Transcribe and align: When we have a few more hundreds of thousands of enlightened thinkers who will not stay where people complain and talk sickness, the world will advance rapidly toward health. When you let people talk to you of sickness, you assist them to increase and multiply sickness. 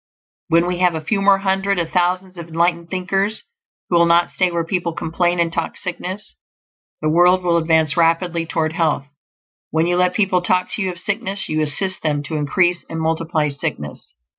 When 0.47 0.65
we 0.65 0.79
have 0.79 0.95
a 0.95 1.05
few 1.05 1.21
more 1.21 1.37
hundreds 1.37 1.79
of 1.79 1.91
thousands 1.91 2.35
of 2.35 2.47
enlightened 2.47 2.89
thinkers 2.89 3.43
who 3.87 3.97
will 3.99 4.07
not 4.07 4.31
stay 4.31 4.49
where 4.51 4.63
people 4.63 4.93
complain 4.93 5.39
and 5.39 5.53
talk 5.53 5.77
sickness, 5.77 6.37
the 7.03 7.09
world 7.11 7.43
will 7.43 7.55
advance 7.57 7.95
rapidly 7.95 8.47
toward 8.47 8.73
health. 8.73 9.05
When 9.69 9.85
you 9.85 9.97
let 9.97 10.15
people 10.15 10.41
talk 10.41 10.71
to 10.71 10.81
you 10.81 10.89
of 10.89 10.97
sickness, 10.97 11.47
you 11.49 11.61
assist 11.61 12.01
them 12.01 12.23
to 12.23 12.35
increase 12.35 12.83
and 12.89 12.99
multiply 12.99 13.49
sickness. 13.49 14.15